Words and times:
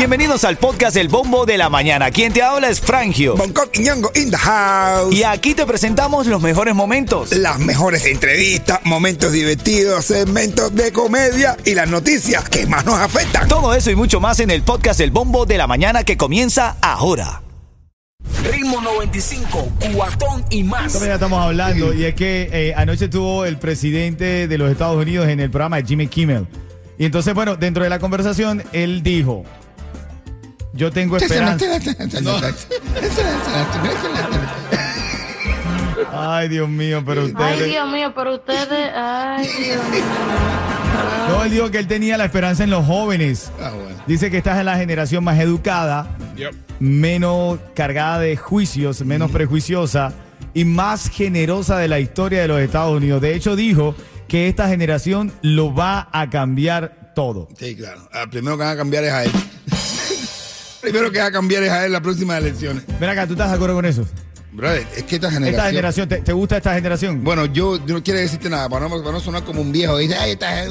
Bienvenidos 0.00 0.44
al 0.44 0.56
podcast 0.56 0.96
El 0.96 1.08
Bombo 1.08 1.44
de 1.44 1.58
la 1.58 1.68
Mañana. 1.68 2.10
Quien 2.10 2.32
te 2.32 2.42
habla 2.42 2.70
es 2.70 2.80
Frangio. 2.80 3.36
Bangkok 3.36 3.68
y 3.74 3.80
Ñongo 3.80 4.10
in 4.14 4.30
the 4.30 4.36
house. 4.36 5.14
Y 5.14 5.24
aquí 5.24 5.54
te 5.54 5.66
presentamos 5.66 6.26
los 6.26 6.40
mejores 6.40 6.74
momentos. 6.74 7.32
Las 7.32 7.58
mejores 7.58 8.06
entrevistas, 8.06 8.80
momentos 8.84 9.32
divertidos, 9.32 10.06
segmentos 10.06 10.74
de 10.74 10.90
comedia 10.90 11.56
y 11.66 11.74
las 11.74 11.88
noticias 11.88 12.48
que 12.48 12.66
más 12.66 12.86
nos 12.86 12.98
afectan. 12.98 13.46
Todo 13.46 13.74
eso 13.74 13.90
y 13.90 13.94
mucho 13.94 14.20
más 14.20 14.40
en 14.40 14.50
el 14.50 14.62
podcast 14.62 15.00
El 15.00 15.10
Bombo 15.10 15.44
de 15.44 15.58
la 15.58 15.66
Mañana 15.66 16.02
que 16.02 16.16
comienza 16.16 16.76
ahora. 16.80 17.42
Ritmo 18.50 18.80
95, 18.80 19.68
cuatón 19.94 20.44
y 20.48 20.62
más. 20.62 20.98
Ya 20.98 21.14
estamos 21.14 21.42
hablando 21.42 21.92
y 21.92 22.04
es 22.04 22.14
que 22.14 22.48
eh, 22.52 22.74
anoche 22.74 23.04
estuvo 23.04 23.44
el 23.44 23.58
presidente 23.58 24.48
de 24.48 24.58
los 24.58 24.70
Estados 24.70 24.96
Unidos 24.96 25.28
en 25.28 25.40
el 25.40 25.50
programa 25.50 25.76
de 25.76 25.86
Jimmy 25.86 26.06
Kimmel. 26.06 26.46
Y 27.00 27.06
entonces, 27.06 27.32
bueno, 27.32 27.56
dentro 27.56 27.82
de 27.82 27.88
la 27.88 27.98
conversación, 27.98 28.62
él 28.72 29.02
dijo, 29.02 29.42
yo 30.74 30.92
tengo 30.92 31.16
esperanza. 31.16 31.64
Ay, 36.12 36.50
Dios 36.50 36.68
mío, 36.68 37.02
pero 37.06 37.22
Ay, 37.22 37.28
ustedes... 37.28 37.68
Dios 37.70 37.90
mío, 37.90 38.12
pero 38.14 38.34
ustedes, 38.34 38.92
ay, 38.94 39.46
Dios 39.46 39.82
mío. 39.88 40.02
No, 41.30 41.42
él 41.44 41.50
dijo 41.50 41.70
que 41.70 41.78
él 41.78 41.86
tenía 41.86 42.18
la 42.18 42.26
esperanza 42.26 42.64
en 42.64 42.70
los 42.70 42.84
jóvenes. 42.84 43.50
Ah, 43.62 43.70
bueno. 43.70 43.96
Dice 44.06 44.30
que 44.30 44.36
esta 44.36 44.58
es 44.58 44.64
la 44.66 44.76
generación 44.76 45.24
más 45.24 45.38
educada, 45.38 46.06
menos 46.80 47.60
cargada 47.74 48.18
de 48.18 48.36
juicios, 48.36 49.02
menos 49.06 49.30
prejuiciosa 49.30 50.12
y 50.52 50.66
más 50.66 51.08
generosa 51.08 51.78
de 51.78 51.88
la 51.88 51.98
historia 51.98 52.42
de 52.42 52.48
los 52.48 52.60
Estados 52.60 52.94
Unidos. 52.94 53.22
De 53.22 53.34
hecho, 53.34 53.56
dijo 53.56 53.94
que 54.30 54.46
esta 54.46 54.68
generación 54.68 55.32
lo 55.42 55.74
va 55.74 56.08
a 56.12 56.30
cambiar 56.30 57.10
todo. 57.16 57.48
Sí, 57.58 57.74
claro. 57.74 58.08
Ah, 58.12 58.26
primero 58.30 58.56
que 58.56 58.62
va 58.62 58.70
a 58.70 58.76
cambiar 58.76 59.02
es 59.02 59.12
a 59.12 59.24
él. 59.24 59.32
primero 60.80 61.10
que 61.10 61.18
va 61.18 61.26
a 61.26 61.32
cambiar 61.32 61.64
es 61.64 61.70
a 61.70 61.84
él 61.84 61.90
las 61.90 62.00
próximas 62.00 62.38
elecciones. 62.38 62.84
Ven 63.00 63.10
acá, 63.10 63.26
¿tú 63.26 63.32
estás 63.32 63.50
de 63.50 63.56
acuerdo 63.56 63.74
con 63.74 63.86
eso? 63.86 64.06
Brother, 64.52 64.86
es 64.96 65.02
que 65.02 65.16
esta 65.16 65.30
generación. 65.30 65.54
Esta 65.54 65.70
generación, 65.70 66.08
¿te, 66.08 66.16
te 66.22 66.32
gusta 66.32 66.56
esta 66.56 66.74
generación? 66.74 67.24
Bueno, 67.24 67.46
yo, 67.46 67.84
yo 67.86 67.94
no 67.94 68.02
quiero 68.04 68.20
decirte 68.20 68.48
nada, 68.48 68.68
para 68.68 68.88
no, 68.88 68.98
para 69.00 69.12
no 69.12 69.20
sonar 69.20 69.42
como 69.42 69.62
un 69.62 69.72
viejo. 69.72 69.96
Dice, 69.98 70.16
ay, 70.16 70.32
esta 70.32 70.64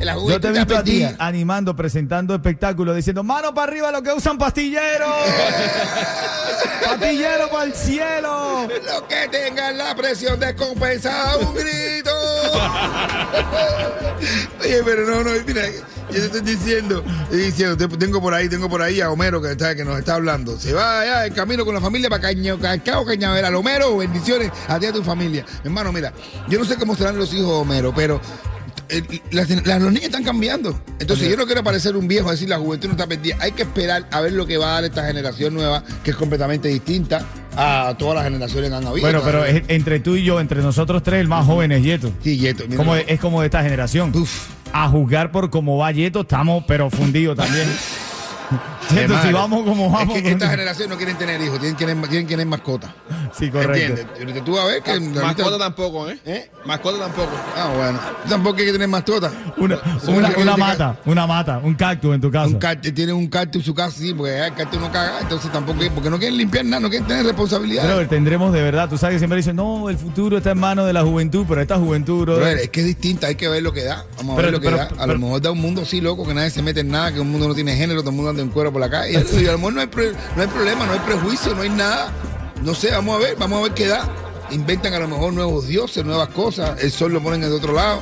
la 0.00 0.14
Yo 0.14 0.40
te 0.40 0.48
he 0.48 0.52
visto 0.52 0.76
a 0.76 0.84
ti 0.84 1.02
animando, 1.18 1.74
presentando 1.74 2.34
espectáculos, 2.34 2.94
diciendo, 2.94 3.22
mano 3.22 3.54
para 3.54 3.70
arriba 3.70 3.90
los 3.90 4.02
que 4.02 4.12
usan 4.12 4.36
pastilleros. 4.36 5.08
pastillero 6.84 7.50
para 7.50 7.64
el 7.64 7.74
cielo. 7.74 8.68
Los 8.84 9.02
que 9.02 9.28
tengan 9.30 9.78
la 9.78 9.94
presión 9.94 10.38
descompensada, 10.38 11.36
un 11.38 11.54
grito. 11.54 12.10
Oye, 14.60 14.82
pero 14.84 15.06
no, 15.06 15.24
no, 15.24 15.30
mira, 15.46 15.62
yo 15.68 15.82
te 16.10 16.18
estoy 16.26 16.40
diciendo, 16.42 17.02
diciendo, 17.30 17.76
te- 17.76 17.96
tengo 17.96 18.20
por 18.20 18.34
ahí, 18.34 18.48
tengo 18.48 18.68
por 18.68 18.82
ahí 18.82 19.00
a 19.00 19.10
Homero 19.10 19.40
que, 19.42 19.52
está, 19.52 19.74
que 19.74 19.84
nos 19.84 19.98
está 19.98 20.14
hablando. 20.14 20.58
Se 20.58 20.72
va 20.72 21.00
allá 21.00 21.26
en 21.26 21.34
camino 21.34 21.64
con 21.64 21.74
la 21.74 21.80
familia 21.80 22.08
para 22.08 22.22
Caño, 22.22 22.58
Cacao, 22.60 23.04
Cañaveral. 23.04 23.54
Homero, 23.54 23.96
bendiciones 23.96 24.50
a 24.68 24.78
ti 24.78 24.86
y 24.86 24.88
a 24.88 24.92
tu 24.92 25.02
familia. 25.02 25.44
Hermano, 25.64 25.92
mira, 25.92 26.12
yo 26.48 26.58
no 26.58 26.64
sé 26.64 26.76
cómo 26.76 26.94
serán 26.96 27.16
los 27.18 27.32
hijos 27.34 27.46
de 27.48 27.52
Homero, 27.54 27.92
pero 27.94 28.20
eh, 28.88 29.02
las- 29.32 29.50
las- 29.50 29.82
los 29.82 29.92
niños 29.92 30.06
están 30.06 30.22
cambiando. 30.24 30.78
Entonces, 31.00 31.28
yo 31.28 31.36
no 31.36 31.46
quiero 31.46 31.64
parecer 31.64 31.96
un 31.96 32.06
viejo, 32.06 32.30
decir 32.30 32.48
la 32.48 32.58
juventud 32.58 32.88
no 32.88 32.94
está 32.94 33.06
perdida. 33.08 33.36
Hay 33.40 33.52
que 33.52 33.62
esperar 33.62 34.06
a 34.12 34.20
ver 34.20 34.32
lo 34.32 34.46
que 34.46 34.58
va 34.58 34.70
a 34.70 34.74
dar 34.74 34.84
esta 34.84 35.04
generación 35.06 35.54
nueva, 35.54 35.82
que 36.04 36.10
es 36.12 36.16
completamente 36.16 36.68
distinta 36.68 37.24
a 37.56 37.94
todas 37.98 38.14
las 38.16 38.24
generaciones 38.24 38.70
que 38.70 38.76
han 38.76 38.86
habido. 38.86 39.02
Bueno, 39.06 39.20
pero 39.24 39.44
es- 39.44 39.62
entre 39.68 40.00
tú 40.00 40.16
y 40.16 40.24
yo, 40.24 40.40
entre 40.40 40.62
nosotros 40.62 41.02
tres, 41.02 41.20
el 41.20 41.28
más 41.28 41.44
joven 41.46 41.72
es 41.72 41.82
Yeto. 41.82 42.12
Sí, 42.22 42.38
Yeto. 42.38 42.64
Como, 42.76 42.96
es 42.96 43.20
como 43.20 43.40
de 43.40 43.46
esta 43.46 43.62
generación. 43.62 44.12
Uf. 44.14 44.48
A 44.72 44.88
juzgar 44.88 45.30
por 45.30 45.50
cómo 45.50 45.76
va 45.76 45.92
Yeto, 45.92 46.22
estamos 46.22 46.64
pero 46.66 46.88
fundidos 46.90 47.36
también. 47.36 47.66
Si 48.92 49.32
vamos 49.32 49.64
como 49.64 49.90
vamos. 49.90 50.16
Es 50.16 50.22
que 50.22 50.30
esta 50.32 50.48
generación 50.48 50.88
no 50.90 50.96
quieren 50.96 51.16
tener 51.16 51.40
hijos, 51.40 51.58
tienen 51.58 51.76
que 51.76 51.86
tener, 51.86 52.08
tienen 52.08 52.26
que 52.26 52.32
tener 52.34 52.46
mascotas. 52.46 52.90
Sí, 53.38 53.50
correcto. 53.50 53.72
¿Entiendes? 53.74 54.06
Ahorita 54.18 54.44
Tú 54.44 54.52
vas 54.52 54.64
a 54.64 54.66
ver 54.66 54.82
que. 54.82 54.90
ahorita- 54.90 55.22
Mascota 55.22 55.58
tampoco, 55.58 56.08
¿eh? 56.10 56.18
¿Eh? 56.26 56.50
Mascota 56.66 56.98
tampoco. 56.98 57.30
Ah, 57.56 57.72
bueno. 57.74 57.98
Tampoco 58.28 58.58
hay 58.58 58.66
que 58.66 58.72
tener 58.72 58.88
mascotas. 58.88 59.32
Una, 59.56 59.78
una, 60.36 60.56
mata, 60.56 60.96
una 61.06 61.26
mata, 61.26 61.58
un 61.58 61.74
cactus 61.74 62.14
en 62.14 62.20
tu 62.20 62.30
casa. 62.30 62.46
Un 62.48 62.58
cactus, 62.58 62.92
tienen 62.94 63.14
un 63.14 63.28
cactus 63.28 63.62
en 63.62 63.66
su 63.66 63.74
casa, 63.74 63.96
sí, 63.98 64.12
porque 64.12 64.38
el 64.46 64.54
cactus 64.54 64.80
no 64.80 64.90
caga, 64.92 65.20
entonces 65.20 65.50
tampoco, 65.50 65.78
porque 65.94 66.10
no 66.10 66.18
quieren 66.18 66.36
limpiar 66.36 66.64
nada, 66.64 66.80
no 66.80 66.90
quieren 66.90 67.06
tener 67.08 67.24
responsabilidad. 67.24 67.84
Pero 67.86 68.08
tendremos 68.08 68.52
de 68.52 68.62
verdad, 68.62 68.88
tú 68.88 68.98
sabes 68.98 69.14
que 69.14 69.18
siempre 69.20 69.36
dicen, 69.38 69.56
no, 69.56 69.88
el 69.88 69.96
futuro 69.96 70.36
está 70.36 70.50
en 70.50 70.58
manos 70.58 70.86
de 70.86 70.92
la 70.92 71.02
juventud, 71.02 71.44
pero 71.48 71.60
esta 71.60 71.78
juventud, 71.78 72.22
bro. 72.22 72.36
Brother, 72.36 72.58
es 72.58 72.68
que 72.70 72.80
es 72.80 72.86
distinta, 72.86 73.28
hay 73.28 73.34
que 73.36 73.48
ver 73.48 73.62
lo 73.62 73.72
que 73.72 73.84
da. 73.84 74.04
Vamos 74.18 74.34
a 74.34 74.36
Pero- 74.36 74.46
ver 74.46 74.52
lo 74.52 74.60
que 74.60 74.64
pero- 74.66 74.76
da. 74.76 74.84
A 74.84 74.88
pero- 74.88 75.12
lo 75.14 75.18
mejor 75.20 75.40
da 75.40 75.50
un 75.52 75.60
mundo 75.60 75.82
así 75.82 76.00
loco 76.00 76.26
que 76.26 76.34
nadie 76.34 76.50
se 76.50 76.60
mete 76.62 76.80
en 76.80 76.88
nada, 76.90 77.12
que 77.12 77.20
un 77.20 77.30
mundo 77.30 77.48
no 77.48 77.54
tiene 77.54 77.74
género, 77.76 78.00
todo 78.00 78.10
el 78.10 78.16
mundo 78.16 78.30
anda 78.30 78.42
en 78.42 78.48
cuero 78.50 78.72
por 78.72 78.81
Y 79.40 79.46
a 79.46 79.52
lo 79.52 79.58
mejor 79.58 79.72
no 79.74 79.80
hay, 79.80 79.86
pre- 79.86 80.12
no 80.36 80.42
hay 80.42 80.48
problema, 80.48 80.86
no 80.86 80.92
hay 80.92 80.98
prejuicio, 81.00 81.54
no 81.54 81.62
hay 81.62 81.70
nada. 81.70 82.12
No 82.62 82.74
sé, 82.74 82.90
vamos 82.92 83.16
a 83.16 83.18
ver, 83.18 83.36
vamos 83.36 83.58
a 83.58 83.62
ver 83.62 83.72
qué 83.72 83.86
da. 83.88 84.08
Inventan 84.50 84.92
a 84.94 84.98
lo 84.98 85.08
mejor 85.08 85.32
nuevos 85.32 85.66
dioses, 85.66 86.04
nuevas 86.04 86.28
cosas. 86.28 86.80
El 86.82 86.90
sol 86.92 87.12
lo 87.12 87.22
ponen 87.22 87.40
de 87.40 87.48
otro 87.50 87.72
lado. 87.72 88.00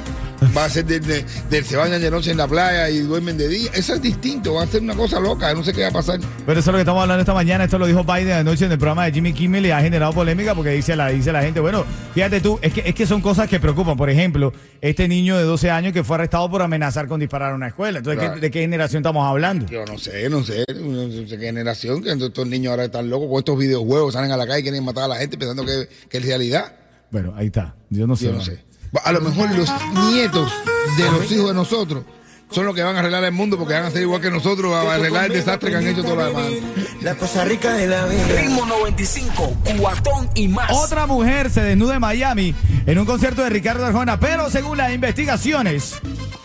Va 0.56 0.64
a 0.64 0.68
ser 0.70 0.86
de, 0.86 1.00
de- 1.00 1.24
de- 1.50 1.62
se 1.64 1.76
bañan 1.76 2.00
de 2.00 2.10
noche 2.10 2.30
en 2.30 2.38
la 2.38 2.48
playa 2.48 2.88
y 2.88 3.00
duermen 3.00 3.36
de 3.36 3.46
día. 3.48 3.70
Eso 3.74 3.94
es 3.94 4.00
distinto, 4.02 4.54
va 4.54 4.62
a 4.62 4.66
ser 4.66 4.80
una 4.82 4.94
cosa 4.94 5.20
loca, 5.20 5.52
no 5.54 5.62
sé 5.62 5.72
qué 5.72 5.82
va 5.82 5.88
a 5.88 5.92
pasar. 5.92 6.18
Pero 6.46 6.58
eso 6.60 6.70
es 6.70 6.72
lo 6.72 6.78
que 6.78 6.80
estamos 6.80 7.02
hablando 7.02 7.20
esta 7.20 7.34
mañana. 7.34 7.64
Esto 7.64 7.78
lo 7.78 7.86
dijo 7.86 8.04
Biden 8.04 8.32
anoche 8.32 8.64
en 8.64 8.72
el 8.72 8.78
programa 8.78 9.04
de 9.04 9.12
Jimmy 9.12 9.32
Kimmel 9.34 9.66
y 9.66 9.70
ha 9.70 9.80
generado 9.80 10.12
polémica 10.14 10.54
porque 10.54 10.70
dice 10.70 10.96
la, 10.96 11.08
dice 11.08 11.30
la 11.32 11.42
gente, 11.42 11.60
bueno, 11.60 11.84
fíjate 12.14 12.40
tú, 12.40 12.58
es 12.62 12.72
que, 12.72 12.82
es 12.88 12.94
que 12.94 13.06
son 13.06 13.20
cosas 13.20 13.48
que 13.48 13.60
preocupan. 13.60 13.96
Por 13.98 14.08
ejemplo, 14.08 14.52
este 14.80 15.06
niño 15.08 15.36
de 15.36 15.44
12 15.44 15.70
años 15.70 15.92
que 15.92 16.02
fue 16.04 16.16
arrestado 16.16 16.50
por 16.50 16.62
amenazar 16.62 17.06
con 17.06 17.20
disparar 17.20 17.52
a 17.52 17.54
una 17.54 17.68
escuela. 17.68 17.98
Entonces, 17.98 18.18
¿qué- 18.20 18.26
Claro. 18.26 18.40
¿de 18.40 18.50
qué 18.50 18.60
generación 18.60 19.00
estamos 19.02 19.24
hablando? 19.28 19.66
Yo 19.66 19.84
no 19.84 19.98
sé, 19.98 20.28
no 20.30 20.42
sé, 20.42 20.64
no 20.74 21.10
sé 21.28 21.36
qué 21.38 21.46
generación, 21.46 22.02
que 22.02 22.12
estos 22.12 22.46
niños 22.46 22.70
ahora 22.70 22.84
están 22.86 23.10
locos 23.10 23.28
con 23.28 23.38
estos 23.38 23.58
videojuegos, 23.58 24.14
salen 24.14 24.32
a 24.32 24.36
la 24.38 24.46
calle 24.46 24.60
y 24.60 24.62
quieren 24.62 24.84
matar 24.84 25.04
a 25.04 25.08
la 25.08 25.16
gente 25.16 25.36
pensando 25.36 25.64
que, 25.66 25.86
que 26.08 26.16
es 26.18 26.24
realidad. 26.24 26.72
Bueno, 27.10 27.34
ahí 27.36 27.46
está. 27.46 27.74
Yo 27.90 28.06
no 28.06 28.16
sé. 28.16 28.24
Yo 28.26 28.32
no 28.32 28.40
sé. 28.40 28.64
A 29.04 29.12
lo 29.12 29.20
mejor 29.20 29.50
los 29.56 29.70
nietos 30.10 30.52
de 30.96 31.10
los 31.10 31.30
hijos 31.30 31.48
de 31.48 31.54
nosotros 31.54 32.04
son 32.50 32.66
los 32.66 32.74
que 32.74 32.82
van 32.82 32.96
a 32.96 32.98
arreglar 32.98 33.22
el 33.24 33.32
mundo 33.32 33.56
porque 33.56 33.74
van 33.74 33.84
a 33.84 33.90
ser 33.90 34.02
igual 34.02 34.20
que 34.20 34.30
nosotros, 34.30 34.72
a 34.72 34.94
arreglar 34.94 35.26
el 35.26 35.32
desastre 35.32 35.70
que 35.70 35.76
han 35.76 35.86
hecho 35.86 36.02
todos 36.02 36.16
los 36.16 36.26
demás. 36.26 36.52
La 37.00 37.14
cosa 37.14 37.44
rica 37.44 37.74
de 37.74 37.86
la 37.86 38.06
vida. 38.06 38.26
Ritmo 38.40 38.66
95, 38.66 39.56
cuatón 39.78 40.28
y 40.34 40.48
más. 40.48 40.70
Otra 40.72 41.06
mujer 41.06 41.50
se 41.50 41.62
desnuda 41.62 41.94
en 41.94 42.00
Miami 42.00 42.54
en 42.86 42.98
un 42.98 43.06
concierto 43.06 43.44
de 43.44 43.50
Ricardo 43.50 43.86
Arjona, 43.86 44.18
pero 44.18 44.50
según 44.50 44.78
las 44.78 44.92
investigaciones 44.92 46.00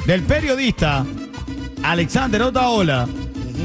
del 0.06 0.22
periodista 0.24 1.06
Alexander 1.82 2.44
Otaola, 2.44 3.08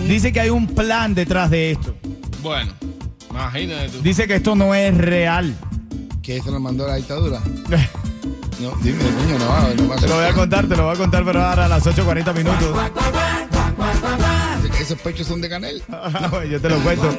dice 0.07 0.33
que 0.33 0.41
hay 0.41 0.51
un 0.51 0.67
plan 0.67 1.15
detrás 1.15 1.51
de 1.51 1.73
esto. 1.73 1.95
Bueno, 2.43 2.73
imagínate 3.29 3.91
tú. 3.91 4.03
Dice 4.03 4.27
que 4.27 4.37
esto 4.37 4.55
no 4.55 4.75
es 4.75 4.97
real. 4.97 5.55
¿Que 6.23 6.39
eso 6.39 6.51
nos 6.51 6.61
mandó 6.61 6.87
la 6.87 6.97
dictadura? 6.97 7.41
No, 8.61 8.77
dime, 8.83 8.99
coño, 8.99 9.39
no 9.39 9.49
va, 9.49 9.75
no 9.75 9.89
va 9.89 9.95
a 9.95 9.99
Te 9.99 10.07
lo 10.07 10.17
voy 10.17 10.25
a 10.27 10.33
contar, 10.35 10.69
te 10.69 10.77
lo 10.77 10.85
voy 10.85 10.95
a 10.95 10.99
contar, 10.99 11.25
pero 11.25 11.43
ahora 11.43 11.65
a 11.65 11.69
las 11.69 11.87
8.40 11.87 12.35
minutos. 12.35 12.77
¿Esos 14.79 14.99
pechos 15.01 15.27
son 15.27 15.41
de 15.41 15.49
canel? 15.49 15.83
Yo 16.51 16.61
te 16.61 16.69
lo 16.69 16.79
cuento. 16.81 17.19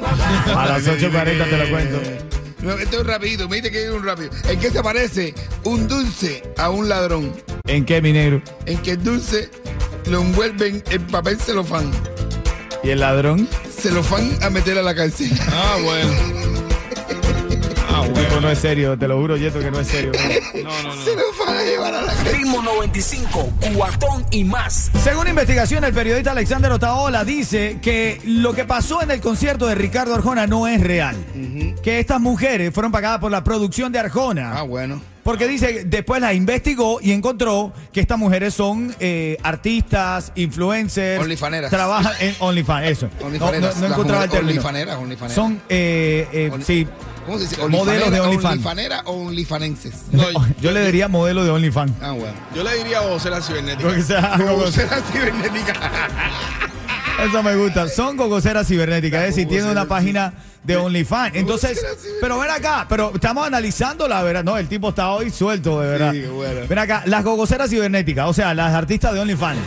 A 0.56 0.68
las 0.68 0.86
8.40 0.86 1.50
te 1.50 1.58
lo 1.58 1.70
cuento. 1.70 2.00
No, 2.62 2.74
esto 2.74 3.02
es 3.02 3.08
rapidito, 3.08 3.50
me 3.50 3.56
dice 3.56 3.72
que 3.72 3.86
es 3.86 3.92
un 3.92 4.06
rápido. 4.06 4.30
¿En 4.48 4.60
qué 4.60 4.70
se 4.70 4.84
parece 4.84 5.34
un 5.64 5.88
dulce 5.88 6.44
a 6.58 6.70
un 6.70 6.88
ladrón? 6.88 7.34
¿En 7.66 7.86
qué, 7.86 8.02
mi 8.04 8.14
negro? 8.14 8.42
En 8.68 8.78
que 8.80 8.92
el 8.92 9.04
dulce 9.04 9.50
lo 10.12 10.22
envuelven 10.22 10.84
en 10.92 11.08
papel 11.08 11.40
celofán. 11.40 11.92
¿Y 12.84 12.90
el 12.90 13.00
ladrón? 13.00 13.48
Celofán 13.76 14.32
a 14.44 14.52
meter 14.52 14.78
a 14.78 14.84
la 14.84 14.94
cárcel. 14.94 15.32
Ah, 15.52 15.78
bueno. 15.84 16.51
No 18.42 18.50
es 18.50 18.58
serio, 18.60 18.98
te 18.98 19.08
lo 19.08 19.18
juro, 19.20 19.38
Yeto, 19.38 19.60
que 19.60 19.70
no 19.70 19.80
es 19.80 19.88
serio. 19.88 20.12
No, 20.64 20.84
no, 20.84 20.96
no. 20.96 21.02
Celofán 21.04 21.56
a 21.58 21.64
llevar 21.64 21.94
a 21.94 22.02
la. 22.02 22.14
Ritmo 22.32 22.62
95, 22.62 23.54
cuatón 23.76 24.26
y 24.32 24.44
más. 24.44 24.92
Según 25.04 25.28
investigación, 25.28 25.84
el 25.84 25.94
periodista 25.94 26.32
Alexander 26.32 26.72
Otaola 26.72 27.24
dice 27.24 27.80
que 27.82 28.22
lo 28.26 28.54
que 28.54 28.66
pasó 28.66 29.02
en 29.02 29.12
el 29.12 29.22
concierto 29.22 29.66
de 29.66 29.76
Ricardo 29.76 30.14
Arjona 30.14 30.46
no 30.48 30.68
es 30.68 30.82
real. 30.82 31.16
Que 31.84 32.00
estas 32.00 32.22
mujeres 32.22 32.74
fueron 32.74 32.92
pagadas 32.92 33.20
por 33.20 33.32
la 33.32 33.44
producción 33.44 33.92
de 33.92 34.00
Arjona. 34.00 34.58
Ah, 34.58 34.64
bueno. 34.64 35.02
Porque 35.24 35.48
dice, 35.48 35.84
después 35.86 36.20
las 36.22 36.34
investigó 36.34 37.00
y 37.02 37.12
encontró 37.12 37.72
que 37.94 38.00
estas 38.00 38.18
mujeres 38.18 38.54
son 38.56 38.96
eh, 39.00 39.38
artistas, 39.44 40.32
influencers. 40.36 41.22
Onlyfaneras. 41.22 41.70
Trabajan 41.70 42.14
en 42.20 42.36
OnlyFans, 42.40 42.88
eso. 42.90 43.10
No, 43.22 43.30
no, 43.30 43.52
no 43.80 43.88
encontraba 43.88 44.24
el 44.24 44.30
término. 44.32 44.52
onlyfaneras, 44.62 44.96
onlyfaneras. 44.98 45.36
Son, 45.36 45.62
eh, 45.70 46.28
eh, 46.34 46.50
Only- 46.52 46.64
sí, 46.64 46.88
¿Cómo 47.26 47.38
se 47.38 47.44
dice? 47.48 47.68
Modelos 47.68 48.10
de 48.12 48.20
Onlyfanera- 48.20 48.24
OnlyFans. 48.26 48.52
¿Onlyfanera 48.54 49.02
o 49.06 49.12
onlyfanenses? 49.28 49.94
No, 50.12 50.24
yo 50.60 50.72
le 50.72 50.84
diría 50.86 51.08
modelo 51.08 51.44
de 51.44 51.52
OnlyFans. 51.52 51.92
Ah, 52.02 52.12
bueno. 52.14 52.34
Yo 52.56 52.64
le 52.64 52.76
diría 52.78 53.02
vocera 53.02 53.40
cibernética. 53.42 54.02
Sea 54.02 54.34
¿Cómo 54.38 54.66
será 54.72 55.00
cibernética? 55.12 55.74
Eso 57.20 57.44
me 57.44 57.56
gusta. 57.56 57.88
Son 57.88 58.18
cococeras 58.18 58.68
cibernéticas. 58.68 59.22
Es 59.24 59.36
decir, 59.36 59.48
tiene 59.48 59.72
una 59.72 59.86
página 59.86 60.34
de 60.64 60.78
OnlyFans. 60.78 61.36
Entonces, 61.36 61.80
pero 62.20 62.40
ven 62.40 62.50
acá, 62.50 62.86
pero 62.90 63.12
estamos 63.14 63.46
analizando 63.46 64.08
la 64.08 64.24
verdad. 64.24 64.44
No, 64.44 64.58
el 64.58 64.68
tipo 64.68 64.90
está 64.90 65.12
hoy 65.12 65.30
suelto, 65.30 65.82
de 65.82 65.88
verdad. 65.90 66.12
Sí, 66.14 66.22
qué 66.22 66.28
bueno. 66.30 66.62
Ven 66.68 66.80
acá, 66.80 67.04
las 67.06 67.24
cococeras 67.24 67.70
cibernéticas, 67.70 68.28
o 68.28 68.34
sea, 68.34 68.54
las 68.54 68.74
artistas 68.74 69.14
de 69.14 69.20
OnlyFans. 69.20 69.60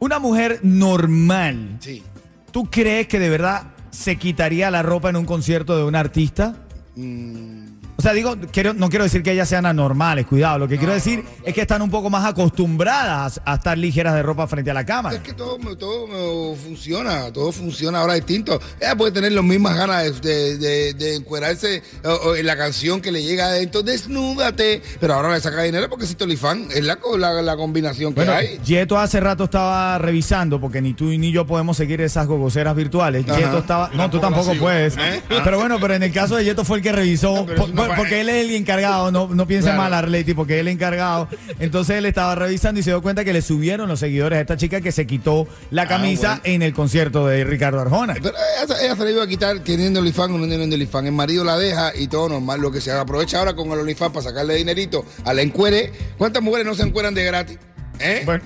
Una 0.00 0.18
mujer 0.18 0.60
normal, 0.62 1.76
Sí. 1.80 2.02
¿tú 2.50 2.68
crees 2.70 3.06
que 3.08 3.18
de 3.18 3.30
verdad 3.30 3.62
se 3.90 4.16
quitaría 4.16 4.70
la 4.70 4.82
ropa 4.82 5.08
en 5.10 5.16
un 5.16 5.24
concierto 5.24 5.76
de 5.76 5.84
un 5.84 5.94
artista? 5.94 6.56
Mm, 6.96 7.63
sea, 8.04 8.12
digo, 8.12 8.36
quiero, 8.52 8.72
no 8.74 8.88
quiero 8.88 9.04
decir 9.04 9.22
que 9.22 9.32
ellas 9.32 9.48
sean 9.48 9.66
anormales, 9.66 10.26
cuidado. 10.26 10.58
Lo 10.58 10.68
que 10.68 10.78
quiero 10.78 10.92
decir 10.92 11.24
es 11.44 11.52
que 11.54 11.60
están 11.62 11.82
un 11.82 11.90
poco 11.90 12.08
más 12.10 12.24
acostumbradas 12.24 13.40
a 13.44 13.54
estar 13.54 13.76
ligeras 13.76 14.14
de 14.14 14.22
ropa 14.22 14.46
frente 14.46 14.70
a 14.70 14.74
la 14.74 14.84
cámara. 14.86 15.16
Es 15.16 15.22
que 15.22 15.32
todo, 15.32 15.58
me- 15.58 15.76
todo 15.76 16.54
funciona, 16.56 17.32
todo 17.32 17.52
funciona 17.52 18.00
ahora 18.00 18.14
distinto. 18.14 18.60
Ella 18.80 18.96
puede 18.96 19.12
tener 19.12 19.32
las 19.32 19.44
mismas 19.44 19.76
ganas 19.76 20.20
de, 20.22 20.56
de, 20.58 20.94
de 20.94 21.16
encuerarse 21.16 21.82
o- 22.04 22.10
o 22.30 22.36
en 22.36 22.46
la 22.46 22.56
canción 22.56 23.00
que 23.00 23.10
le 23.12 23.22
llega 23.22 23.46
adentro, 23.46 23.82
desnúdate, 23.82 24.82
pero 25.00 25.14
ahora 25.14 25.34
le 25.34 25.40
saca 25.40 25.62
dinero 25.62 25.88
porque 25.88 26.06
si 26.06 26.14
Tolifán 26.14 26.68
es 26.74 26.84
la, 26.84 26.98
la, 27.18 27.42
la 27.42 27.56
combinación 27.56 28.12
que 28.14 28.20
Bueno, 28.20 28.32
hay. 28.32 28.58
Yeto 28.64 28.98
hace 28.98 29.20
rato 29.20 29.44
estaba 29.44 29.98
revisando, 29.98 30.60
porque 30.60 30.80
ni 30.80 30.94
tú 30.94 31.06
ni 31.06 31.32
yo 31.32 31.46
podemos 31.46 31.76
seguir 31.76 32.00
esas 32.00 32.26
gogoceras 32.26 32.74
virtuales. 32.76 33.24
Yeto 33.26 33.58
estaba. 33.58 33.90
No, 33.94 34.10
tú 34.10 34.18
tampoco 34.20 34.54
puedes. 34.58 34.96
¿Eh? 34.96 35.22
Pero 35.42 35.58
bueno, 35.58 35.78
pero 35.80 35.94
en 35.94 36.02
el 36.02 36.12
caso 36.12 36.36
de 36.36 36.44
Yeto 36.44 36.64
fue 36.64 36.78
el 36.78 36.82
que 36.82 36.92
revisó. 36.92 37.46
Por- 37.46 37.93
porque 37.96 38.20
él 38.20 38.28
es 38.28 38.44
el 38.44 38.54
encargado, 38.54 39.10
no, 39.10 39.28
no 39.28 39.46
piense 39.46 39.66
Claro. 39.66 39.82
mal, 39.82 39.94
Arleti, 39.94 40.34
porque 40.34 40.54
él 40.54 40.66
es 40.68 40.72
el 40.72 40.76
encargado. 40.76 41.28
Entonces 41.58 41.96
él 41.96 42.06
estaba 42.06 42.34
revisando 42.34 42.80
y 42.80 42.82
se 42.82 42.90
dio 42.90 43.02
cuenta 43.02 43.24
que 43.24 43.32
le 43.32 43.42
subieron 43.42 43.88
los 43.88 44.00
seguidores 44.00 44.38
a 44.38 44.40
esta 44.40 44.56
chica 44.56 44.80
que 44.80 44.92
se 44.92 45.06
quitó 45.06 45.46
la 45.70 45.86
camisa 45.88 46.34
Ah, 46.34 46.40
bueno. 46.42 46.54
en 46.54 46.62
el 46.62 46.72
concierto 46.74 47.26
de 47.26 47.44
Ricardo 47.44 47.80
Arjona. 47.80 48.14
Pero 48.14 48.28
ella, 48.28 48.76
ella 48.82 48.96
se 48.96 49.04
la 49.04 49.10
iba 49.10 49.22
a 49.24 49.26
quitar 49.26 49.58
teniendo 49.60 50.00
OnlyFans 50.00 50.32
o 50.34 50.38
no 50.38 50.44
teniendo 50.48 50.74
OnlyFans. 50.74 51.06
El 51.06 51.12
marido 51.12 51.44
la 51.44 51.58
deja 51.58 51.92
y 51.96 52.08
todo 52.08 52.28
normal. 52.28 52.60
Lo 52.60 52.70
que 52.70 52.80
se 52.80 52.90
aprovecha 52.92 53.38
ahora 53.38 53.54
con 53.54 53.70
el 53.72 53.78
OnlyFans 53.80 54.12
para 54.12 54.24
sacarle 54.24 54.54
dinerito 54.56 55.04
a 55.24 55.34
la 55.34 55.42
encuere. 55.42 55.92
¿Cuántas 56.18 56.42
mujeres 56.42 56.66
no 56.66 56.74
se 56.74 56.82
encueran 56.82 57.14
de 57.14 57.24
gratis? 57.24 57.58
¿Eh? 58.00 58.22
Bueno, 58.24 58.42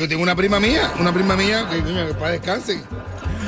Yo 0.00 0.06
tengo 0.08 0.22
una 0.22 0.36
prima 0.36 0.60
mía, 0.60 0.92
una 1.00 1.12
prima 1.12 1.34
mía 1.36 1.66
que, 1.70 1.78
que 1.82 2.14
para 2.14 2.30
descanse. 2.30 2.78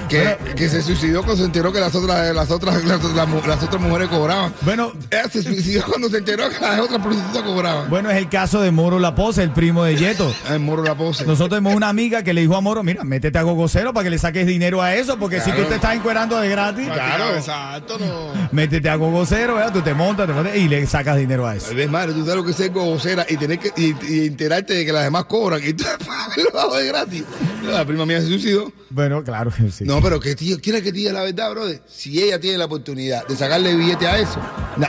Que, 0.08 0.36
que 0.56 0.68
se 0.68 0.82
suicidó 0.82 1.20
cuando 1.22 1.36
se 1.36 1.44
enteró 1.44 1.72
que 1.72 1.80
las 1.80 1.94
otras, 1.94 2.34
las 2.34 2.50
otras, 2.50 2.84
las, 2.84 3.02
las 3.04 3.28
mu- 3.28 3.40
las 3.46 3.62
otras 3.62 3.80
mujeres 3.82 4.08
cobraban. 4.08 4.52
bueno, 4.62 4.92
Ella 5.10 5.28
se 5.30 5.42
suicidó 5.42 5.84
cuando 5.84 6.08
se 6.08 6.18
enteró 6.18 6.48
que 6.48 6.58
las 6.60 6.80
otras 6.80 7.00
prostitutas 7.02 7.42
cobraban. 7.42 7.90
bueno, 7.90 8.10
es 8.10 8.16
el 8.16 8.28
caso 8.28 8.60
de 8.60 8.70
Moro 8.70 8.98
La 8.98 9.14
Pose, 9.14 9.42
el 9.42 9.50
primo 9.52 9.84
de 9.84 9.96
Yeto. 9.96 10.32
Ay, 10.48 10.58
morro 10.58 10.82
la 10.84 10.94
pose. 10.94 11.24
Nosotros 11.24 11.50
tenemos 11.50 11.74
una 11.74 11.88
amiga 11.88 12.22
que 12.22 12.32
le 12.32 12.40
dijo 12.40 12.56
a 12.56 12.60
Moro, 12.60 12.82
mira, 12.82 13.04
métete 13.04 13.38
a 13.38 13.42
gogocero 13.42 13.92
para 13.92 14.04
que 14.04 14.10
le 14.10 14.18
saques 14.18 14.46
dinero 14.46 14.80
a 14.82 14.94
eso, 14.94 15.18
porque 15.18 15.40
si 15.40 15.52
tú 15.52 15.62
te 15.64 15.74
estás 15.74 15.94
encuerando 15.94 16.38
de 16.38 16.48
gratis, 16.48 16.88
Claro. 16.88 17.34
Exacto, 17.36 17.98
no. 17.98 18.48
métete 18.52 18.88
a 18.88 18.94
gogocero, 18.96 19.54
¿verdad? 19.56 19.72
tú 19.72 19.82
te 19.82 19.94
montas, 19.94 20.26
te 20.26 20.32
montas 20.32 20.56
y 20.56 20.68
le 20.68 20.86
sacas 20.86 21.16
dinero 21.16 21.46
a 21.46 21.56
eso. 21.56 21.74
Vez, 21.74 21.88
madre, 21.90 22.12
tú 22.12 22.20
sabes 22.20 22.36
lo 22.36 22.44
que 22.44 22.50
es 22.52 22.56
ser 22.56 22.70
gocera 22.70 23.26
y 23.28 23.36
tener 23.36 23.58
que 23.58 23.72
y, 23.76 23.94
y 24.08 24.26
enterarte 24.26 24.74
de 24.74 24.86
que 24.86 24.92
las 24.92 25.04
demás 25.04 25.24
cobran 25.26 25.60
y 25.62 25.72
tú 25.74 25.84
lo 26.52 26.60
hago 26.60 26.76
de 26.76 26.86
gratis. 26.86 27.24
La 27.72 27.84
prima 27.84 28.06
mía 28.06 28.20
se 28.20 28.26
suicidó. 28.28 28.72
Bueno, 28.90 29.22
claro 29.22 29.50
que 29.50 29.70
sí. 29.70 29.84
No, 29.84 30.00
pero 30.02 30.20
que 30.20 30.34
tío, 30.34 30.58
¿quieres 30.60 30.82
que 30.82 30.92
te 30.92 30.98
diga 30.98 31.12
la 31.12 31.22
verdad, 31.22 31.50
brother? 31.50 31.82
Si 31.86 32.22
ella 32.22 32.40
tiene 32.40 32.58
la 32.58 32.64
oportunidad 32.64 33.26
de 33.26 33.36
sacarle 33.36 33.74
billete 33.74 34.06
a 34.06 34.18
eso. 34.18 34.40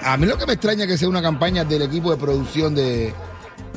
A 0.04 0.18
mí 0.18 0.26
lo 0.26 0.38
que 0.38 0.46
me 0.46 0.54
extraña 0.54 0.84
es 0.84 0.92
que 0.92 0.98
sea 0.98 1.10
una 1.10 1.22
campaña 1.22 1.64
del 1.64 1.82
equipo 1.82 2.12
de 2.12 2.18
producción 2.18 2.76
de, 2.76 3.14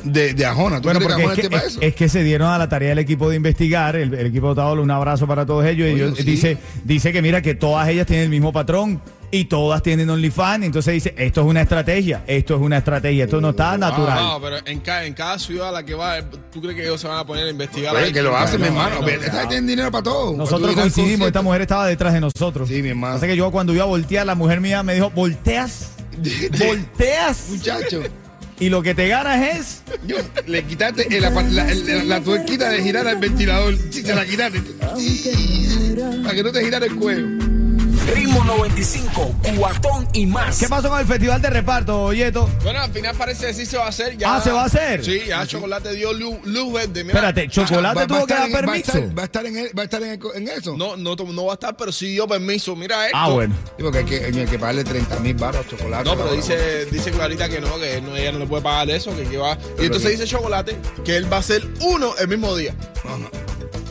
de, 0.03 0.33
de 0.33 0.45
Ajona. 0.45 0.77
¿Tú 0.81 0.83
Bueno, 0.89 0.99
crees 0.99 1.21
porque 1.21 1.41
que 1.41 1.47
es 1.47 1.49
que, 1.49 1.55
es- 1.55 1.63
eso? 1.73 1.81
es 1.81 1.95
que 1.95 2.09
se 2.09 2.23
dieron 2.23 2.49
a 2.49 2.57
la 2.57 2.69
tarea 2.69 2.89
del 2.89 2.99
equipo 2.99 3.29
de 3.29 3.35
investigar, 3.37 3.95
el, 3.95 4.13
el 4.13 4.27
equipo 4.27 4.47
de 4.47 4.51
Otaola, 4.53 4.81
un 4.81 4.91
abrazo 4.91 5.27
para 5.27 5.45
todos 5.45 5.65
ellos. 5.65 5.87
y 5.87 5.93
Oye, 5.93 6.03
ellos- 6.05 6.17
sí. 6.17 6.23
dice, 6.23 6.57
dice 6.83 7.11
que 7.13 7.21
mira 7.21 7.41
que 7.41 7.55
todas 7.55 7.87
ellas 7.89 8.05
tienen 8.07 8.25
el 8.25 8.29
mismo 8.29 8.51
patrón 8.53 9.01
y 9.31 9.45
todas 9.45 9.81
tienen 9.81 10.09
OnlyFans. 10.11 10.63
Entonces 10.65 10.93
dice, 10.93 11.15
esto 11.17 11.41
es 11.41 11.47
una 11.47 11.61
estrategia, 11.61 12.23
esto 12.27 12.53
es 12.55 12.61
una 12.61 12.77
estrategia, 12.77 13.23
esto 13.23 13.41
no 13.41 13.49
está 13.49 13.75
natural. 13.79 14.17
Ah, 14.21 14.37
pero 14.39 14.57
en 14.65 14.79
cada, 14.81 15.05
en 15.05 15.13
cada 15.15 15.39
ciudad 15.39 15.69
a 15.69 15.71
la 15.71 15.83
que 15.83 15.95
va, 15.95 16.21
¿tú 16.51 16.61
crees 16.61 16.75
que 16.75 16.83
ellos 16.83 17.01
se 17.01 17.07
van 17.07 17.17
a 17.17 17.25
poner 17.25 17.47
a 17.47 17.49
investigar? 17.49 17.95
Oye, 17.95 18.11
que 18.13 18.21
lo 18.21 18.37
hacen, 18.37 18.61
mi 18.61 18.67
No, 18.67 18.73
hermano. 18.73 18.99
no, 18.99 19.05
Ve, 19.07 19.15
no. 19.17 19.23
Esta 19.23 19.31
gente 19.39 19.47
tiene 19.55 19.67
dinero 19.67 19.89
para 19.89 20.03
todo. 20.03 20.37
Nosotros 20.37 20.75
coincidimos, 20.75 21.25
esta 21.27 21.41
mujer 21.41 21.61
estaba 21.61 21.87
detrás 21.87 22.13
de 22.13 22.21
nosotros. 22.21 22.69
Sí, 22.69 22.83
mi 22.83 22.89
hermano. 22.89 23.15
Así 23.15 23.25
que 23.25 23.35
yo 23.35 23.49
cuando 23.51 23.73
iba 23.73 23.83
a 23.83 23.87
voltear, 23.87 24.25
la 24.27 24.35
mujer 24.35 24.61
mía 24.61 24.83
me 24.83 24.93
dijo, 24.93 25.09
volteas, 25.09 25.89
volteas. 26.59 27.45
Muchacho, 27.49 28.01
Y 28.59 28.69
lo 28.69 28.81
que 28.81 28.93
te 28.95 29.07
ganas 29.07 29.41
es... 29.41 29.83
yo, 30.05 30.17
le 30.45 30.63
quitaste 30.63 31.07
el 31.15 31.21
la, 31.21 32.03
la 32.05 32.21
tuerquita 32.21 32.69
de 32.69 32.81
girar 32.81 33.07
al 33.07 33.17
ventilador. 33.17 33.75
Sí, 33.91 34.01
se 34.01 34.15
la 34.15 34.25
quitaste. 34.25 34.61
Sí, 34.97 36.01
para 36.23 36.35
que 36.35 36.43
no 36.43 36.51
te 36.51 36.63
girara 36.63 36.85
el 36.85 36.95
cuello. 36.95 37.42
Ritmo 38.07 38.43
95, 38.43 39.35
cuatón 39.57 40.07
y 40.13 40.25
más. 40.25 40.59
¿Qué 40.59 40.67
pasó 40.67 40.89
con 40.89 40.99
el 40.99 41.05
festival 41.07 41.41
de 41.41 41.49
reparto, 41.49 42.11
Yeto? 42.11 42.49
Bueno, 42.61 42.81
al 42.81 42.91
final 42.91 43.15
parece 43.15 43.47
que 43.47 43.53
sí 43.53 43.65
se 43.65 43.77
va 43.77 43.85
a 43.85 43.89
hacer. 43.89 44.17
Ya, 44.17 44.35
Ah, 44.35 44.41
¿se 44.41 44.51
va 44.51 44.63
a 44.63 44.65
hacer? 44.65 45.03
Sí, 45.03 45.21
ya 45.27 45.47
Chocolate 45.47 45.93
dio 45.93 46.11
luz, 46.11 46.35
luz 46.43 46.73
verde. 46.73 47.03
Mira, 47.05 47.29
Espérate, 47.29 47.47
Chocolate 47.49 47.83
Va- 47.83 47.93
va 47.93 48.01
a 48.01 48.07
tuvo 48.07 48.25
que 48.27 48.33
dar 48.33 48.47
en- 48.47 48.53
va 48.53 48.57
a 48.57 48.61
permiso. 48.61 48.91
estar- 48.91 49.17
Va 49.17 49.21
a 49.21 49.25
estar 49.25 49.45
en, 49.45 49.57
el- 49.57 49.77
va 49.77 49.81
a 49.81 49.85
estar 49.85 50.03
en, 50.03 50.09
el- 50.09 50.19
en 50.35 50.47
eso. 50.49 50.75
No, 50.77 50.97
no, 50.97 51.15
no 51.15 51.45
va 51.45 51.53
a 51.53 51.55
estar, 51.55 51.77
pero 51.77 51.91
sí 51.93 52.07
dio 52.11 52.27
permiso. 52.27 52.75
Mira 52.75 53.05
esto. 53.05 53.17
Ah, 53.17 53.29
bueno. 53.29 53.55
Sí, 53.77 53.83
porque 53.83 53.99
hay 53.99 54.05
que, 54.05 54.25
hay 54.25 54.45
que 54.47 54.59
pagarle 54.59 54.83
30 54.83 55.19
mil 55.19 55.33
baros 55.35 55.65
a 55.65 55.69
chocolate. 55.69 56.03
No, 56.03 56.11
pero 56.11 56.23
ahora. 56.25 56.35
dice, 56.35 56.85
dice 56.87 57.09
Clarita 57.11 57.47
que 57.47 57.61
no, 57.61 57.79
que 57.79 58.01
no- 58.01 58.15
ella 58.17 58.33
no 58.33 58.39
le 58.39 58.47
puede 58.47 58.61
pagar 58.63 58.89
eso, 58.89 59.15
que, 59.15 59.23
que 59.23 59.37
va. 59.37 59.57
Y 59.79 59.85
entonces 59.85 60.11
dice 60.11 60.25
Chocolate 60.25 60.77
que 61.05 61.15
él 61.15 61.31
va 61.31 61.37
a 61.37 61.43
ser 61.43 61.65
uno 61.81 62.13
el 62.19 62.27
mismo 62.27 62.53
día. 62.55 62.75
No, 63.05 63.17
no. 63.17 63.29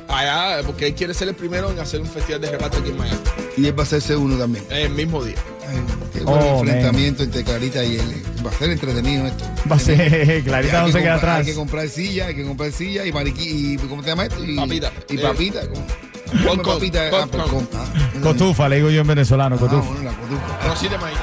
Allá, 0.09 0.63
porque 0.67 0.89
él 0.89 0.95
quiere 0.95 1.15
ser 1.15 1.29
el 1.29 1.35
primero 1.35 1.71
en 1.71 1.81
hacer 1.81 1.99
un 2.01 2.07
festival 2.09 2.43
de 2.43 2.51
reparto 2.51 2.79
aquí 2.79 2.91
en 2.91 2.99
Miami. 2.99 3.19
Y 3.57 3.67
él 3.67 3.79
va 3.79 3.83
a 3.83 3.87
hacerse 3.87 4.17
uno 4.17 4.37
también. 4.37 4.65
El 4.71 4.91
mismo 4.91 5.23
día. 5.25 5.35
Ay, 5.69 5.77
qué 6.13 6.21
Oh, 6.25 6.31
buen 6.33 6.41
man. 6.41 6.57
enfrentamiento 6.69 7.23
entre 7.23 7.45
Clarita 7.45 7.85
y 7.85 7.97
él. 7.97 8.23
Va 8.45 8.51
a 8.51 8.55
ser 8.55 8.71
entretenido 8.71 9.27
esto. 9.27 9.45
Va 9.71 9.77
a 9.77 9.79
ser, 9.79 10.43
Clarita 10.45 10.79
Hay 10.79 10.81
no 10.81 10.87
que 10.87 10.93
se 10.93 10.99
queda 11.03 11.13
comprar- 11.15 11.17
atrás. 11.19 11.39
Hay 11.39 11.45
que 11.45 11.55
comprar 11.55 11.89
silla, 11.89 12.27
hay 12.27 12.35
que 12.35 12.45
comprar 12.45 12.73
silla 12.73 13.07
y 13.07 13.13
mariqui 13.13 13.75
y 13.75 13.77
¿cómo 13.77 14.03
te 14.03 14.09
llamas 14.09 14.29
esto? 14.29 14.45
Y, 14.45 14.57
Papita. 14.57 14.93
Y 15.09 15.17
Eh, 15.17 15.21
papita. 15.21 15.61
popcorn, 15.61 16.59
¿Cómo 16.63 16.63
papita? 16.75 17.07
Ah, 17.09 17.11
popcorn. 17.11 17.45
popcorn. 17.67 17.69
Ah, 17.75 18.21
Cotufa, 18.23 18.69
le 18.69 18.77
digo 18.77 18.91
yo 18.91 19.03
en 19.03 19.07
venezolano, 19.07 19.57
Ah, 19.57 19.59
cotufa. 19.61 19.89
bueno, 19.89 20.03
la 20.03 20.17
cotufa. 20.17 20.59
Arrocito 20.63 20.93
de 20.93 20.99
maíz. 20.99 21.19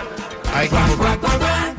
Ay, 0.54 0.68
como- 0.70 1.79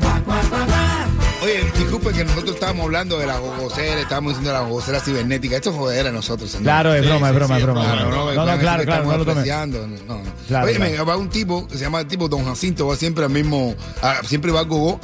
Oye, 1.51 1.71
disculpen 1.77 2.13
que 2.15 2.23
nosotros 2.23 2.55
estábamos 2.55 2.85
hablando 2.85 3.17
de 3.19 3.25
la 3.27 3.37
gogocera, 3.39 3.99
estábamos 3.99 4.31
diciendo 4.33 4.51
de 4.51 4.57
la 4.57 4.63
gogocera 4.65 4.99
cibernética. 5.01 5.57
Esto 5.57 5.71
es 5.71 5.75
jodera 5.75 6.09
a 6.09 6.11
nosotros, 6.13 6.49
señor. 6.49 6.63
Claro, 6.63 6.93
es 6.93 7.01
Sí, 7.03 7.07
broma, 7.09 7.27
es 7.27 7.33
sí, 7.33 7.37
broma, 7.39 7.55
sí, 7.55 7.59
es 7.59 7.65
broma. 7.65 7.81
es 7.83 7.87
No, 7.89 7.95
broma, 7.95 8.33
no, 8.33 8.45
no, 8.45 8.59
claro, 8.59 8.83
claro, 8.85 9.03
no 9.05 9.17
lo 9.17 9.25
tomé. 9.25 9.45
No, 9.45 9.65
no. 9.67 10.21
Claro, 10.47 10.65
Oye, 10.67 10.75
claro. 10.75 11.05
va 11.05 11.17
un 11.17 11.29
tipo 11.29 11.67
que 11.67 11.77
se 11.77 11.83
llama 11.83 11.99
el 11.99 12.07
tipo 12.07 12.29
Don 12.29 12.45
Jacinto, 12.45 12.87
va 12.87 12.95
siempre 12.95 13.25
al 13.25 13.31
mismo, 13.31 13.75
a- 14.01 14.23
siempre 14.23 14.51
va 14.51 14.61
al 14.61 14.67
gogó. 14.67 14.99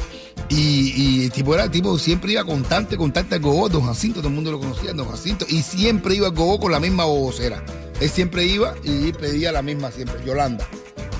Y, 0.50 0.94
y 0.96 1.26
el 1.26 1.32
tipo 1.32 1.54
era 1.54 1.66
el 1.66 1.72
tipo, 1.72 1.98
siempre 2.00 2.32
iba 2.32 2.46
constante, 2.46 2.96
constante 2.96 3.36
al 3.36 3.42
gogó, 3.42 3.68
Don 3.68 3.86
Jacinto, 3.86 4.20
todo 4.20 4.30
el 4.30 4.36
mundo 4.36 4.52
lo 4.52 4.60
conocía, 4.60 4.94
Don 4.94 5.10
Jacinto, 5.10 5.46
y 5.50 5.62
siempre 5.64 6.16
iba 6.16 6.28
al 6.28 6.34
gogó 6.34 6.60
con 6.60 6.72
la 6.72 6.80
misma 6.80 7.04
gogocera. 7.04 7.62
Él 8.00 8.10
siempre 8.10 8.46
iba 8.46 8.74
y 8.84 9.12
pedía 9.12 9.52
la 9.52 9.62
misma 9.62 9.92
siempre, 9.92 10.24
Yolanda. 10.26 10.66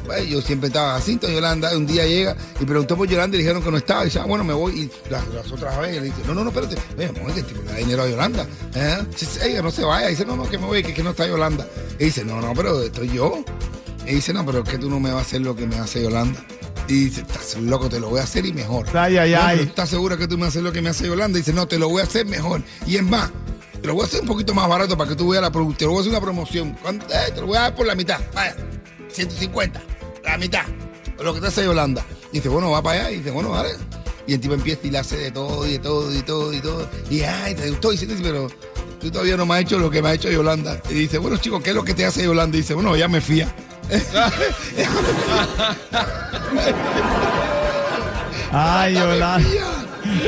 Pues, 0.08 0.28
yo 0.28 0.42
siempre 0.42 0.68
estaba 0.68 0.94
Jacinto, 0.94 1.30
Yolanda, 1.30 1.76
un 1.78 1.86
día 1.86 2.06
llega 2.08 2.36
y 2.60 2.66
preguntó 2.66 2.98
por 2.98 3.08
Yolanda 3.08 3.36
y 3.36 3.40
le 3.40 3.44
dijeron 3.44 3.62
que 3.64 3.70
no 3.72 3.78
estaba. 3.78 4.02
Y 4.02 4.06
dice, 4.06 4.20
ah, 4.20 4.26
bueno, 4.26 4.44
me 4.44 4.54
voy. 4.54 4.82
Y 4.82 5.12
las, 5.12 5.28
las 5.28 5.52
otras 5.52 5.78
veces 5.80 5.98
le 6.02 6.06
dice, 6.06 6.18
no, 6.26 6.34
no, 6.34 6.44
no, 6.44 6.50
espérate. 6.50 6.76
Oye, 7.26 7.44
tipo 7.44 7.62
le 7.62 7.72
da 7.72 7.78
dinero 7.78 8.04
a 8.04 8.08
Yolanda. 8.10 8.48
¿Eh? 8.74 8.98
Ella 9.44 9.62
no 9.62 9.70
se 9.70 9.84
vaya. 9.84 10.08
dice, 10.08 10.26
no, 10.26 10.36
no, 10.36 10.50
que 10.50 10.58
me 10.58 10.66
voy, 10.66 10.82
que, 10.82 10.94
que 10.94 11.04
no 11.04 11.12
está 11.12 11.28
Yolanda. 11.28 11.68
Y 12.00 12.06
dice, 12.06 12.24
no, 12.26 12.42
no, 12.42 12.54
pero 12.56 12.82
estoy 12.82 13.10
yo. 13.10 13.44
Y 14.08 14.16
dice, 14.16 14.34
no, 14.34 14.46
pero 14.46 14.64
es 14.64 14.70
que 14.70 14.78
tú 14.78 14.90
no 14.90 15.00
me 15.00 15.12
vas 15.12 15.24
a 15.24 15.28
hacer 15.28 15.42
lo 15.42 15.56
que 15.56 15.68
me 15.68 15.78
hace 15.78 16.02
Yolanda. 16.02 16.40
Y 16.88 17.06
dice, 17.06 17.22
estás 17.22 17.56
loco, 17.62 17.90
te 17.90 18.00
lo 18.00 18.10
voy 18.10 18.22
a 18.22 18.24
hacer 18.24 18.46
y 18.46 18.54
mejor. 18.54 18.88
Ay, 18.98 19.18
ay, 19.18 19.34
ay. 19.34 19.60
¿Estás 19.60 19.90
segura 19.90 20.16
que 20.16 20.26
tú 20.28 20.38
me 20.38 20.46
haces 20.48 20.64
lo 20.64 20.72
que 20.72 20.82
me 20.82 20.90
hace 20.90 21.06
Yolanda? 21.06 21.38
Y 21.38 21.42
dice, 21.42 21.52
no, 21.52 21.68
te 21.68 21.78
lo 21.78 21.90
voy 21.90 22.00
a 22.00 22.06
hacer 22.06 22.26
mejor. 22.26 22.62
Y 22.86 22.96
es 22.96 23.04
más, 23.04 23.30
te 23.82 23.88
lo 23.88 23.94
voy 23.96 24.04
a 24.04 24.06
hacer 24.06 24.22
un 24.22 24.28
poquito 24.28 24.54
más 24.54 24.70
barato 24.70 24.98
para 24.98 25.10
que 25.10 25.18
tú 25.18 25.28
veas 25.28 25.42
la 25.42 25.52
produ- 25.52 25.76
Te 25.76 25.84
lo 25.84 25.92
voy 25.92 25.98
a 25.98 26.02
hacer 26.02 26.12
una 26.12 26.22
promoción. 26.22 26.78
Eh, 26.88 27.32
te 27.36 27.42
lo 27.42 27.48
voy 27.48 27.58
a 27.58 27.62
dar 27.64 27.76
por 27.76 27.86
la 27.86 27.94
mitad. 27.96 28.22
Vaya, 28.34 28.56
150. 29.12 29.82
La 30.38 30.42
mitad. 30.46 30.66
Lo 31.20 31.34
que 31.34 31.42
te 31.42 31.48
hace 31.48 31.64
Yolanda. 31.64 32.06
Y 32.32 32.36
dice, 32.36 32.48
bueno, 32.48 32.70
va 32.70 32.84
para 32.84 33.00
allá. 33.00 33.12
Y 33.12 33.18
dice, 33.18 33.32
bueno, 33.32 33.50
vale. 33.50 33.72
Y 34.28 34.36
el 34.36 34.40
tipo 34.40 34.54
empieza 34.54 34.82
y 34.84 34.92
le 34.92 35.00
hace 35.00 35.18
de 35.18 35.32
todo, 35.32 35.66
y 35.66 35.72
de 35.72 35.80
todo, 35.80 36.12
y 36.12 36.18
de 36.18 36.22
todo, 36.22 36.54
y 36.54 36.62
todo. 36.62 36.88
Y 37.10 37.22
ay, 37.22 37.56
te 37.56 37.72
gustó. 37.72 37.92
Y 37.92 37.98
dice, 37.98 38.16
pero 38.22 38.48
tú 39.00 39.10
todavía 39.10 39.36
no 39.36 39.48
me 39.48 39.56
has 39.56 39.62
hecho 39.62 39.80
lo 39.80 39.90
que 39.90 40.00
me 40.00 40.10
ha 40.10 40.14
hecho 40.14 40.30
Yolanda. 40.30 40.80
Y 40.92 40.94
dice, 40.94 41.18
bueno, 41.18 41.38
chico, 41.38 41.60
¿qué 41.60 41.72
es 41.72 41.76
lo 41.76 41.84
que 41.84 41.96
te 41.96 42.06
hace 42.06 42.24
Yolanda? 42.24 42.56
Y 42.56 42.62
dice, 42.62 42.76
bueno, 42.76 42.96
ya 42.96 43.08
me 43.08 43.20
fía. 43.22 43.52
Ay, 48.52 48.94
Yolanda. 48.94 49.62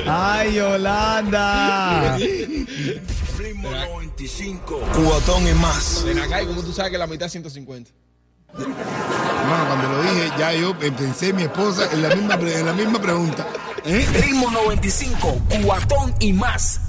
Ay, 0.07 0.55
Yolanda. 0.55 2.17
Ritmo 2.17 3.69
95. 3.69 4.79
Cubatón 4.95 5.47
y 5.47 5.53
más. 5.53 6.03
Ven 6.03 6.17
acá 6.17 6.41
y 6.41 6.47
como 6.47 6.63
tú 6.63 6.73
sabes 6.73 6.91
que 6.91 6.97
la 6.97 7.05
mitad 7.05 7.27
es 7.27 7.31
150. 7.33 7.91
Hermano, 9.41 9.65
cuando 9.67 9.89
lo 9.89 10.01
dije, 10.03 10.31
ya 10.38 10.53
yo 10.53 10.77
pensé 10.77 11.29
en 11.29 11.36
mi 11.38 11.43
esposa 11.43 11.89
en 11.91 12.01
la 12.01 12.15
misma, 12.15 12.36
en 12.36 12.65
la 12.65 12.74
misma 12.74 13.01
pregunta. 13.01 13.48
¿Eh? 13.86 14.08
Ritmo 14.22 14.51
95, 14.51 15.41
cuatón 15.63 16.13
y 16.19 16.34
más. 16.34 16.81